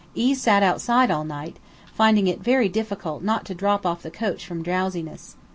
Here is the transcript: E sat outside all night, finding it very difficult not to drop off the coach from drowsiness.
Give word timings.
E 0.15 0.33
sat 0.33 0.63
outside 0.63 1.11
all 1.11 1.23
night, 1.23 1.57
finding 1.93 2.25
it 2.25 2.39
very 2.41 2.67
difficult 2.67 3.21
not 3.21 3.45
to 3.45 3.53
drop 3.53 3.85
off 3.85 4.01
the 4.01 4.09
coach 4.09 4.43
from 4.47 4.63
drowsiness. 4.63 5.35